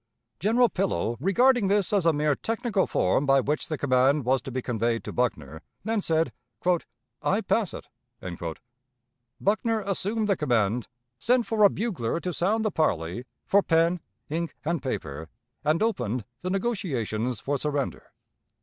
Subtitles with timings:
[0.39, 4.49] General Pillow, regarding this as a mere technical form by which the command was to
[4.51, 6.31] be conveyed to Buckner, then said,
[7.21, 7.87] "I pass it."
[9.39, 10.87] Buckner assumed the command,
[11.19, 15.29] sent for a bugler to sound the parley, for pen, ink, and paper,
[15.63, 18.11] and opened the negotiations for surrender.